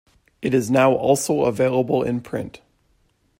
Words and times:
It 0.41 0.55
is 0.55 0.71
now 0.71 0.93
also 0.93 1.41
available 1.45 2.01
in 2.01 2.21
print. 2.21 2.59